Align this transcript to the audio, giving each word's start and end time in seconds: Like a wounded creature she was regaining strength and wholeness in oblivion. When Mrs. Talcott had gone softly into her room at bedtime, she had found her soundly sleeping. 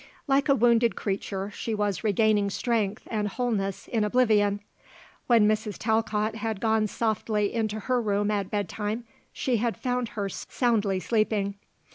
Like 0.25 0.49
a 0.49 0.55
wounded 0.55 0.95
creature 0.95 1.51
she 1.51 1.75
was 1.75 2.03
regaining 2.03 2.49
strength 2.49 3.03
and 3.05 3.27
wholeness 3.27 3.87
in 3.87 4.03
oblivion. 4.03 4.61
When 5.27 5.47
Mrs. 5.47 5.75
Talcott 5.77 6.37
had 6.37 6.59
gone 6.59 6.87
softly 6.87 7.53
into 7.53 7.81
her 7.81 8.01
room 8.01 8.31
at 8.31 8.49
bedtime, 8.49 9.03
she 9.31 9.57
had 9.57 9.77
found 9.77 10.09
her 10.17 10.27
soundly 10.27 10.99
sleeping. 10.99 11.53